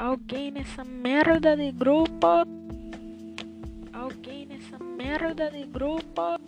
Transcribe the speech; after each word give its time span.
Alguém 0.00 0.50
nessa 0.50 0.82
merda 0.82 1.54
de 1.54 1.70
grupo. 1.72 2.26
Alguém 3.92 4.46
nessa 4.46 4.82
merda 4.82 5.50
de 5.50 5.66
grupo. 5.66 6.40